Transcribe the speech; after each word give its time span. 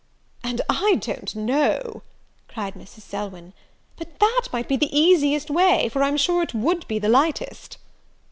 "And 0.43 0.61
I 0.67 0.95
don't 0.99 1.35
know," 1.35 2.01
cried 2.47 2.73
Mrs. 2.73 3.01
Selwyn, 3.03 3.53
"but 3.97 4.17
that 4.17 4.47
might 4.51 4.67
be 4.67 4.75
the 4.75 4.97
easiest 4.99 5.51
way; 5.51 5.89
for 5.89 6.01
I'm 6.01 6.17
sure 6.17 6.41
it 6.41 6.55
would 6.55 6.87
be 6.87 6.97
the 6.97 7.07
lightest." 7.07 7.77